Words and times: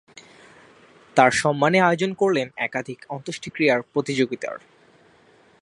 তার 1.17 1.31
সম্মানে 1.31 1.79
আয়োজন 1.81 2.11
করলেন 2.13 2.47
একাধিক 2.57 2.99
অন্ত্যেষ্টি 3.09 3.49
ক্রীড়া 3.49 3.75
প্রতিযোগিতার। 3.93 4.57